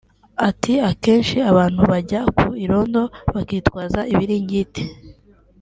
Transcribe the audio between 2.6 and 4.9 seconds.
irondo bakitwaza ibiringiti